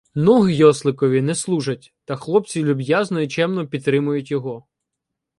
[0.15, 4.65] Ноги Йосликові не служать, та хлопці люб'язно і чемно підтримують його.